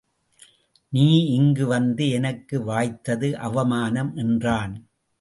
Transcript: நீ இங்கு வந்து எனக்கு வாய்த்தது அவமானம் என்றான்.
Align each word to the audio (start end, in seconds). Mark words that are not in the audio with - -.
நீ 0.93 1.25
இங்கு 1.25 1.67
வந்து 1.67 2.09
எனக்கு 2.09 2.59
வாய்த்தது 2.65 3.33
அவமானம் 3.33 4.15
என்றான். 4.15 4.89